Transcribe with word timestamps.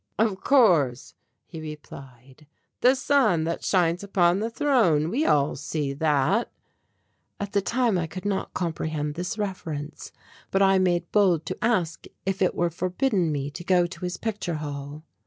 "Of 0.17 0.41
course," 0.43 1.13
he 1.45 1.61
replied, 1.61 2.47
"the 2.79 2.95
sun 2.95 3.43
that 3.43 3.63
shines 3.63 4.03
upon 4.03 4.39
the 4.39 4.49
throne. 4.49 5.11
We 5.11 5.27
all 5.27 5.55
see 5.55 5.93
that." 5.93 6.51
At 7.39 7.51
the 7.51 7.61
time 7.61 7.99
I 7.99 8.07
could 8.07 8.25
not 8.25 8.55
comprehend 8.55 9.13
this 9.13 9.37
reference, 9.37 10.11
but 10.49 10.63
I 10.63 10.79
made 10.79 11.11
bold 11.11 11.45
to 11.45 11.57
ask 11.63 12.05
if 12.25 12.41
it 12.41 12.55
were 12.55 12.71
forbidden 12.71 13.31
me 13.31 13.51
to 13.51 13.63
go 13.63 13.85
to 13.85 14.03
his 14.03 14.17
picture 14.17 14.55
hall. 14.55 15.03